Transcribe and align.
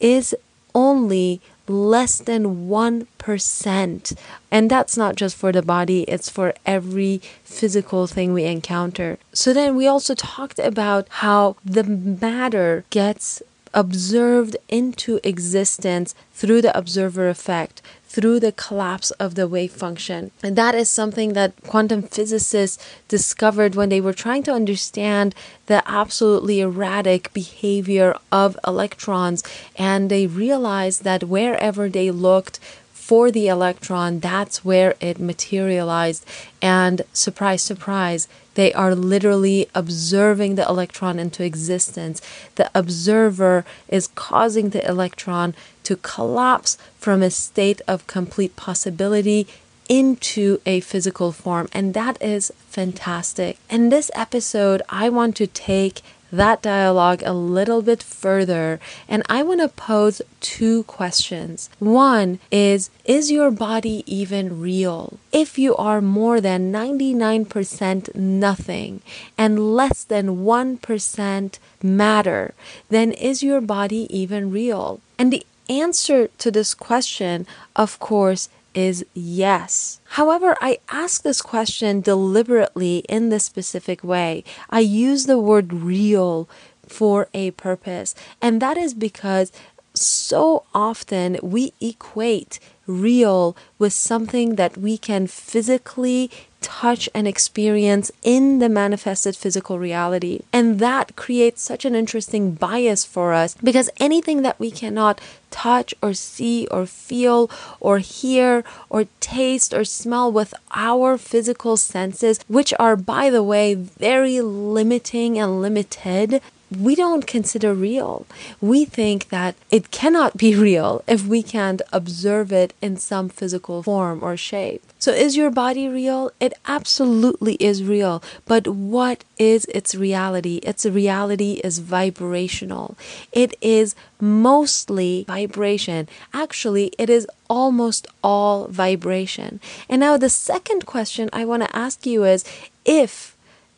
is 0.00 0.34
only 0.74 1.40
less 1.68 2.18
than 2.18 2.68
1%. 2.68 4.16
And 4.50 4.70
that's 4.70 4.96
not 4.96 5.16
just 5.16 5.36
for 5.36 5.52
the 5.52 5.62
body, 5.62 6.02
it's 6.02 6.30
for 6.30 6.54
every 6.64 7.18
physical 7.44 8.06
thing 8.06 8.32
we 8.32 8.44
encounter. 8.44 9.18
So 9.32 9.52
then 9.52 9.76
we 9.76 9.86
also 9.86 10.14
talked 10.14 10.58
about 10.58 11.06
how 11.08 11.56
the 11.64 11.84
matter 11.84 12.84
gets 12.90 13.42
observed 13.76 14.56
into 14.70 15.20
existence 15.22 16.14
through 16.32 16.62
the 16.62 16.76
observer 16.76 17.28
effect, 17.28 17.82
through 18.08 18.40
the 18.40 18.50
collapse 18.50 19.10
of 19.12 19.34
the 19.34 19.46
wave 19.46 19.70
function. 19.70 20.30
And 20.42 20.56
that 20.56 20.74
is 20.74 20.88
something 20.88 21.34
that 21.34 21.52
quantum 21.62 22.02
physicists 22.02 22.82
discovered 23.06 23.74
when 23.74 23.90
they 23.90 24.00
were 24.00 24.14
trying 24.14 24.42
to 24.44 24.52
understand 24.52 25.34
the 25.66 25.82
absolutely 25.86 26.60
erratic 26.60 27.32
behavior 27.34 28.16
of 28.32 28.58
electrons. 28.66 29.44
And 29.76 30.10
they 30.10 30.26
realized 30.26 31.04
that 31.04 31.24
wherever 31.24 31.90
they 31.90 32.10
looked, 32.10 32.58
for 32.92 33.30
the 33.30 33.46
electron, 33.46 34.18
that's 34.18 34.64
where 34.64 34.96
it 35.00 35.20
materialized. 35.20 36.26
And 36.60 37.02
surprise, 37.12 37.62
surprise, 37.62 38.26
they 38.56 38.72
are 38.72 38.94
literally 38.94 39.68
observing 39.74 40.56
the 40.56 40.66
electron 40.68 41.18
into 41.18 41.44
existence. 41.44 42.20
The 42.56 42.70
observer 42.74 43.64
is 43.88 44.08
causing 44.08 44.70
the 44.70 44.86
electron 44.86 45.54
to 45.84 45.96
collapse 45.96 46.76
from 46.98 47.22
a 47.22 47.30
state 47.30 47.80
of 47.86 48.06
complete 48.06 48.56
possibility 48.56 49.46
into 49.88 50.60
a 50.66 50.80
physical 50.80 51.32
form. 51.32 51.68
And 51.72 51.94
that 51.94 52.20
is 52.20 52.50
fantastic. 52.68 53.58
In 53.70 53.90
this 53.90 54.10
episode, 54.14 54.82
I 54.88 55.10
want 55.10 55.36
to 55.36 55.46
take 55.46 56.02
that 56.32 56.62
dialogue 56.62 57.22
a 57.24 57.32
little 57.32 57.82
bit 57.82 58.02
further 58.02 58.80
and 59.08 59.22
I 59.28 59.42
want 59.42 59.60
to 59.60 59.68
pose 59.68 60.22
two 60.40 60.82
questions. 60.84 61.70
One 61.78 62.38
is 62.50 62.90
Is 63.04 63.30
your 63.30 63.50
body 63.50 64.02
even 64.06 64.60
real? 64.60 65.18
If 65.32 65.58
you 65.58 65.76
are 65.76 66.00
more 66.00 66.40
than 66.40 66.72
99% 66.72 68.14
nothing 68.14 69.00
and 69.38 69.74
less 69.76 70.04
than 70.04 70.44
1% 70.44 71.58
matter, 71.82 72.54
then 72.88 73.12
is 73.12 73.42
your 73.42 73.60
body 73.60 74.06
even 74.10 74.50
real? 74.50 75.00
And 75.18 75.32
the 75.32 75.46
answer 75.68 76.28
to 76.38 76.50
this 76.50 76.74
question, 76.74 77.46
of 77.74 77.98
course, 77.98 78.48
is 78.76 79.04
yes. 79.14 80.00
However, 80.10 80.56
I 80.60 80.78
ask 80.90 81.22
this 81.22 81.42
question 81.42 82.00
deliberately 82.02 82.98
in 83.08 83.30
this 83.30 83.44
specific 83.44 84.04
way. 84.04 84.44
I 84.70 84.80
use 84.80 85.26
the 85.26 85.38
word 85.38 85.72
real 85.72 86.48
for 86.86 87.28
a 87.34 87.50
purpose, 87.52 88.14
and 88.40 88.62
that 88.62 88.76
is 88.76 88.94
because 88.94 89.50
so 89.96 90.64
often 90.74 91.38
we 91.42 91.72
equate 91.80 92.58
real 92.86 93.56
with 93.78 93.92
something 93.92 94.56
that 94.56 94.76
we 94.76 94.96
can 94.96 95.26
physically 95.26 96.30
touch 96.60 97.08
and 97.14 97.28
experience 97.28 98.10
in 98.22 98.58
the 98.58 98.68
manifested 98.68 99.36
physical 99.36 99.78
reality. 99.78 100.40
And 100.52 100.80
that 100.80 101.14
creates 101.14 101.62
such 101.62 101.84
an 101.84 101.94
interesting 101.94 102.54
bias 102.54 103.04
for 103.04 103.32
us 103.32 103.54
because 103.62 103.90
anything 103.98 104.42
that 104.42 104.58
we 104.58 104.70
cannot 104.70 105.20
touch 105.50 105.94
or 106.02 106.12
see 106.12 106.66
or 106.70 106.84
feel 106.86 107.50
or 107.78 107.98
hear 107.98 108.64
or 108.90 109.04
taste 109.20 109.72
or 109.72 109.84
smell 109.84 110.30
with 110.30 110.54
our 110.72 111.16
physical 111.16 111.76
senses, 111.76 112.40
which 112.48 112.74
are, 112.80 112.96
by 112.96 113.30
the 113.30 113.42
way, 113.42 113.74
very 113.74 114.40
limiting 114.40 115.38
and 115.38 115.62
limited, 115.62 116.42
we 116.70 116.94
don't 116.94 117.26
consider 117.26 117.74
real. 117.74 118.26
We 118.60 118.84
think 118.84 119.28
that 119.28 119.54
it 119.70 119.90
cannot 119.90 120.36
be 120.36 120.54
real 120.68 121.02
if 121.06 121.26
we 121.26 121.42
can't 121.42 121.82
observe 121.92 122.52
it 122.52 122.74
in 122.82 122.96
some 122.96 123.28
physical 123.28 123.82
form 123.82 124.22
or 124.22 124.36
shape. 124.36 124.82
So, 124.98 125.12
is 125.12 125.36
your 125.36 125.50
body 125.50 125.88
real? 125.88 126.32
It 126.40 126.54
absolutely 126.66 127.54
is 127.54 127.84
real. 127.84 128.22
But 128.46 128.66
what 128.66 129.24
is 129.38 129.66
its 129.66 129.94
reality? 129.94 130.56
Its 130.56 130.84
reality 130.84 131.60
is 131.62 131.78
vibrational. 131.78 132.96
It 133.30 133.54
is 133.60 133.94
mostly 134.20 135.24
vibration. 135.28 136.08
Actually, 136.32 136.92
it 136.98 137.08
is 137.10 137.26
almost 137.48 138.08
all 138.24 138.66
vibration. 138.68 139.60
And 139.88 140.00
now, 140.00 140.16
the 140.16 140.30
second 140.30 140.86
question 140.86 141.30
I 141.32 141.44
want 141.44 141.62
to 141.62 141.76
ask 141.76 142.06
you 142.06 142.24
is 142.24 142.44
if 142.84 143.36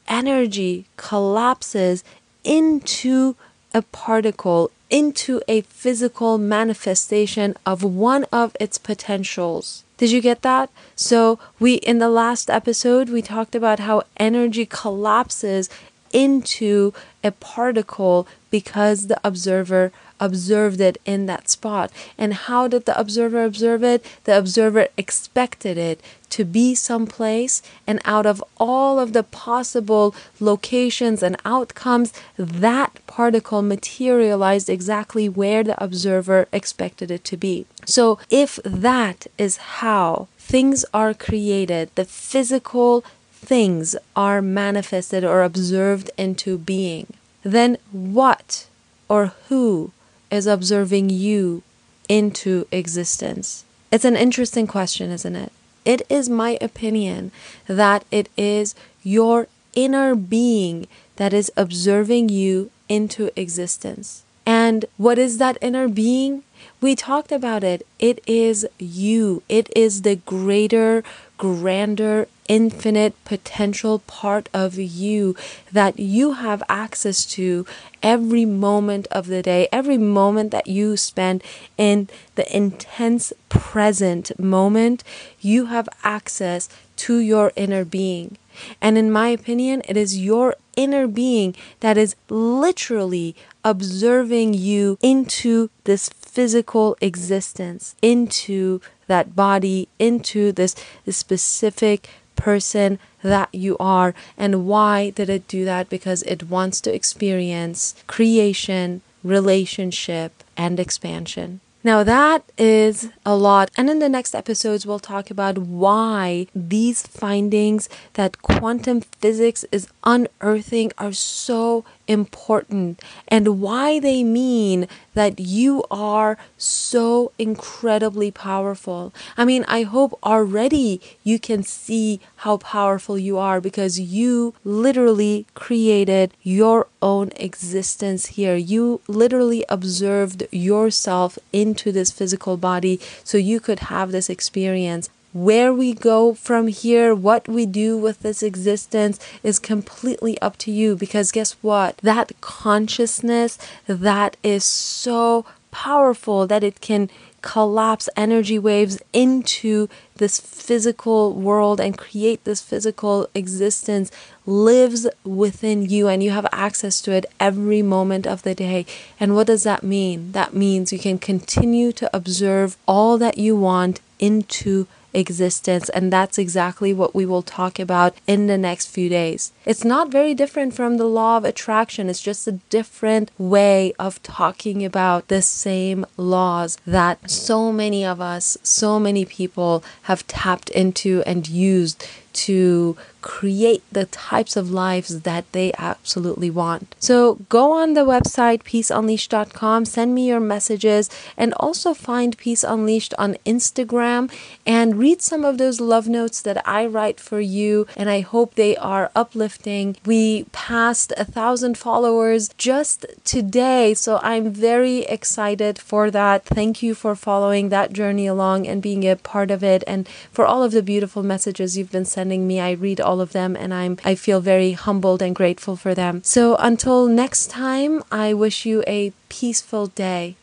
energy 0.08 0.86
collapses 0.96 2.02
into 2.44 3.36
a 3.74 3.82
particle, 3.82 4.70
into 4.90 5.40
a 5.48 5.60
physical 5.62 6.38
manifestation 6.38 7.54
of 7.66 7.82
one 7.82 8.24
of 8.32 8.56
its 8.58 8.78
potentials. 8.78 9.84
Did 9.98 10.12
you 10.12 10.20
get 10.20 10.42
that? 10.42 10.70
So, 10.94 11.40
we 11.58 11.74
in 11.74 11.98
the 11.98 12.08
last 12.08 12.48
episode 12.48 13.08
we 13.08 13.20
talked 13.20 13.56
about 13.56 13.80
how 13.80 14.04
energy 14.16 14.64
collapses 14.64 15.68
into 16.12 16.92
a 17.22 17.30
particle 17.30 18.26
because 18.50 19.06
the 19.08 19.20
observer 19.24 19.92
observed 20.20 20.80
it 20.80 20.98
in 21.04 21.26
that 21.26 21.48
spot. 21.48 21.92
And 22.16 22.34
how 22.34 22.68
did 22.68 22.86
the 22.86 22.98
observer 22.98 23.44
observe 23.44 23.84
it? 23.84 24.04
The 24.24 24.36
observer 24.36 24.88
expected 24.96 25.78
it 25.78 26.00
to 26.30 26.44
be 26.44 26.74
someplace, 26.74 27.62
and 27.86 28.00
out 28.04 28.26
of 28.26 28.44
all 28.58 28.98
of 28.98 29.12
the 29.14 29.22
possible 29.22 30.14
locations 30.40 31.22
and 31.22 31.36
outcomes, 31.44 32.12
that 32.36 32.98
particle 33.06 33.62
materialized 33.62 34.68
exactly 34.68 35.28
where 35.28 35.64
the 35.64 35.82
observer 35.82 36.46
expected 36.52 37.10
it 37.10 37.24
to 37.24 37.36
be. 37.36 37.64
So, 37.86 38.18
if 38.28 38.58
that 38.64 39.26
is 39.38 39.56
how 39.56 40.28
things 40.38 40.84
are 40.92 41.14
created, 41.14 41.90
the 41.94 42.04
physical 42.04 43.04
things 43.40 43.96
are 44.16 44.42
manifested 44.42 45.24
or 45.24 45.42
observed 45.42 46.10
into 46.18 46.58
being, 46.58 47.06
then 47.42 47.78
what 47.92 48.66
or 49.08 49.32
who 49.48 49.92
is 50.30 50.46
observing 50.46 51.10
you 51.10 51.62
into 52.08 52.66
existence? 52.70 53.64
It's 53.90 54.04
an 54.04 54.16
interesting 54.16 54.66
question, 54.66 55.10
isn't 55.10 55.36
it? 55.36 55.52
It 55.84 56.02
is 56.10 56.28
my 56.28 56.58
opinion 56.60 57.32
that 57.66 58.04
it 58.10 58.28
is 58.36 58.74
your 59.02 59.46
inner 59.74 60.14
being 60.14 60.86
that 61.16 61.32
is 61.32 61.50
observing 61.56 62.28
you 62.28 62.70
into 62.88 63.30
existence. 63.40 64.24
And 64.44 64.84
what 64.96 65.18
is 65.18 65.38
that 65.38 65.58
inner 65.60 65.88
being? 65.88 66.42
We 66.80 66.94
talked 66.94 67.32
about 67.32 67.64
it. 67.64 67.86
It 67.98 68.22
is 68.26 68.66
you. 68.78 69.42
It 69.48 69.70
is 69.76 70.02
the 70.02 70.16
greater, 70.16 71.04
grander, 71.36 72.28
infinite 72.48 73.14
potential 73.24 74.00
part 74.00 74.48
of 74.52 74.76
you 74.76 75.36
that 75.70 75.98
you 75.98 76.32
have 76.32 76.62
access 76.68 77.24
to 77.26 77.66
every 78.02 78.44
moment 78.44 79.06
of 79.10 79.26
the 79.26 79.42
day, 79.42 79.68
every 79.70 79.98
moment 79.98 80.50
that 80.50 80.66
you 80.66 80.96
spend 80.96 81.42
in 81.76 82.08
the 82.34 82.56
intense 82.56 83.32
present 83.48 84.38
moment, 84.38 85.04
you 85.40 85.66
have 85.66 85.88
access 86.02 86.68
to 86.96 87.18
your 87.18 87.52
inner 87.54 87.84
being. 87.84 88.36
And 88.80 88.98
in 88.98 89.12
my 89.12 89.28
opinion, 89.28 89.82
it 89.88 89.96
is 89.96 90.18
your 90.18 90.56
inner 90.76 91.06
being 91.06 91.54
that 91.80 91.96
is 91.96 92.16
literally 92.28 93.36
observing 93.64 94.54
you 94.54 94.98
into 95.00 95.70
this 95.84 96.08
physical 96.08 96.96
existence, 97.00 97.94
into 98.02 98.80
that 99.06 99.34
body, 99.34 99.88
into 99.98 100.52
this, 100.52 100.74
this 101.04 101.16
specific 101.16 102.08
person 102.38 102.98
that 103.22 103.50
you 103.52 103.76
are. 103.78 104.14
And 104.38 104.66
why 104.66 105.10
did 105.10 105.28
it 105.28 105.46
do 105.46 105.66
that? 105.66 105.90
Because 105.90 106.22
it 106.22 106.48
wants 106.48 106.80
to 106.82 106.94
experience 106.94 107.94
creation, 108.06 109.02
relationship, 109.22 110.32
and 110.56 110.80
expansion. 110.80 111.60
Now, 111.84 112.02
that 112.02 112.42
is 112.58 113.10
a 113.24 113.36
lot. 113.36 113.70
And 113.76 113.88
in 113.88 113.98
the 113.98 114.08
next 114.08 114.34
episodes, 114.34 114.84
we'll 114.84 114.98
talk 114.98 115.30
about 115.30 115.58
why 115.58 116.48
these 116.54 117.06
findings 117.06 117.88
that 118.14 118.42
quantum 118.42 119.00
physics 119.00 119.64
is 119.70 119.88
unearthing 120.02 120.92
are 120.98 121.12
so 121.12 121.84
important 122.08 123.00
and 123.28 123.60
why 123.60 124.00
they 124.00 124.24
mean 124.24 124.88
that 125.14 125.38
you 125.38 125.84
are 125.90 126.38
so 126.56 127.30
incredibly 127.38 128.30
powerful. 128.30 129.12
I 129.36 129.44
mean, 129.44 129.64
I 129.68 129.82
hope 129.82 130.18
already 130.24 131.00
you 131.22 131.38
can 131.38 131.62
see 131.62 132.20
how 132.36 132.56
powerful 132.56 133.18
you 133.18 133.38
are 133.38 133.60
because 133.60 134.00
you 134.00 134.54
literally 134.64 135.46
created 135.54 136.32
your 136.42 136.88
own 137.02 137.30
existence 137.36 138.26
here. 138.26 138.56
You 138.56 139.00
literally 139.06 139.64
observed 139.68 140.44
yourself 140.50 141.38
into 141.52 141.92
this 141.92 142.10
physical 142.10 142.56
body 142.56 143.00
so 143.22 143.38
you 143.38 143.60
could 143.60 143.80
have 143.80 144.10
this 144.10 144.30
experience 144.30 145.10
where 145.44 145.72
we 145.72 145.92
go 145.94 146.34
from 146.34 146.66
here, 146.68 147.14
what 147.14 147.48
we 147.48 147.64
do 147.64 147.96
with 147.96 148.20
this 148.20 148.42
existence 148.42 149.18
is 149.42 149.58
completely 149.58 150.40
up 150.40 150.56
to 150.58 150.70
you 150.70 150.96
because 150.96 151.32
guess 151.32 151.52
what? 151.62 151.96
That 151.98 152.32
consciousness 152.40 153.58
that 153.86 154.36
is 154.42 154.64
so 154.64 155.46
powerful 155.70 156.46
that 156.46 156.64
it 156.64 156.80
can 156.80 157.08
collapse 157.40 158.08
energy 158.16 158.58
waves 158.58 159.00
into 159.12 159.88
this 160.16 160.40
physical 160.40 161.32
world 161.34 161.80
and 161.80 161.96
create 161.96 162.42
this 162.42 162.60
physical 162.60 163.28
existence 163.32 164.10
lives 164.44 165.06
within 165.24 165.88
you 165.88 166.08
and 166.08 166.20
you 166.22 166.30
have 166.30 166.46
access 166.50 167.00
to 167.00 167.12
it 167.12 167.26
every 167.38 167.80
moment 167.80 168.26
of 168.26 168.42
the 168.42 168.56
day. 168.56 168.84
And 169.20 169.36
what 169.36 169.46
does 169.46 169.62
that 169.62 169.84
mean? 169.84 170.32
That 170.32 170.52
means 170.52 170.92
you 170.92 170.98
can 170.98 171.18
continue 171.18 171.92
to 171.92 172.10
observe 172.16 172.76
all 172.88 173.18
that 173.18 173.38
you 173.38 173.54
want 173.54 174.00
into 174.18 174.88
existence. 175.18 175.88
And 175.90 176.12
that's 176.12 176.38
exactly 176.38 176.92
what 176.94 177.14
we 177.14 177.26
will 177.26 177.42
talk 177.42 177.78
about 177.78 178.14
in 178.26 178.46
the 178.46 178.56
next 178.56 178.86
few 178.86 179.08
days. 179.08 179.52
It's 179.66 179.84
not 179.84 180.10
very 180.10 180.34
different 180.34 180.74
from 180.74 180.96
the 180.96 181.04
law 181.04 181.36
of 181.36 181.44
attraction, 181.44 182.08
it's 182.08 182.22
just 182.22 182.46
a 182.46 182.52
different 182.70 183.30
way 183.36 183.92
of 183.98 184.22
talking 184.22 184.84
about 184.84 185.28
the 185.28 185.42
same 185.42 186.06
laws 186.16 186.78
that 186.86 187.30
so 187.30 187.72
many 187.72 188.04
of 188.04 188.20
us, 188.20 188.56
so 188.62 188.98
many 188.98 189.24
people 189.24 189.84
have 190.02 190.26
tapped 190.26 190.70
into 190.70 191.22
and 191.26 191.48
used 191.48 192.06
to 192.32 192.96
create 193.20 193.82
the 193.90 194.06
types 194.06 194.56
of 194.56 194.70
lives 194.70 195.22
that 195.22 195.50
they 195.52 195.72
absolutely 195.78 196.50
want. 196.50 196.94
So 196.98 197.34
go 197.48 197.72
on 197.72 197.94
the 197.94 198.06
website 198.06 198.62
peaceunleashed.com, 198.62 199.84
send 199.84 200.14
me 200.14 200.28
your 200.28 200.40
messages, 200.40 201.10
and 201.36 201.52
also 201.54 201.94
find 201.94 202.36
Peace 202.38 202.64
Unleashed 202.64 203.14
on 203.18 203.36
Instagram 203.44 204.30
and 204.66 204.98
read 204.98 205.22
some 205.22 205.44
of 205.44 205.58
those 205.58 205.80
love 205.80 206.08
notes 206.08 206.40
that 206.42 206.66
I 206.66 206.86
write 206.86 207.20
for 207.20 207.40
you. 207.40 207.86
And 207.96 208.08
I 208.10 208.20
hope 208.20 208.54
they 208.54 208.76
are 208.76 209.10
uplifting. 209.14 209.96
We 210.04 210.44
passed 210.52 211.12
a 211.16 211.24
thousand 211.24 211.78
followers 211.78 212.50
just 212.58 213.06
today, 213.24 213.94
so 213.94 214.20
I'm 214.22 214.50
very 214.52 215.00
excited 215.00 215.78
for 215.78 216.10
that. 216.10 216.44
Thank 216.44 216.82
you 216.82 216.94
for 216.94 217.14
following 217.14 217.68
that 217.68 217.92
journey 217.92 218.26
along 218.26 218.66
and 218.66 218.82
being 218.82 219.08
a 219.08 219.16
part 219.16 219.50
of 219.50 219.62
it, 219.64 219.82
and 219.86 220.08
for 220.30 220.44
all 220.44 220.62
of 220.62 220.72
the 220.72 220.82
beautiful 220.82 221.22
messages 221.22 221.76
you've 221.76 221.92
been 221.92 222.04
sending 222.04 222.46
me. 222.46 222.60
I 222.60 222.72
read 222.72 223.00
all 223.08 223.20
of 223.20 223.32
them 223.32 223.56
and 223.56 223.72
I'm 223.72 223.96
I 224.04 224.14
feel 224.14 224.40
very 224.40 224.72
humbled 224.72 225.20
and 225.22 225.34
grateful 225.34 225.76
for 225.76 225.94
them. 225.94 226.20
So 226.22 226.56
until 226.56 227.06
next 227.06 227.48
time, 227.50 228.04
I 228.12 228.34
wish 228.34 228.66
you 228.66 228.84
a 228.86 229.12
peaceful 229.28 229.86
day. 229.86 230.36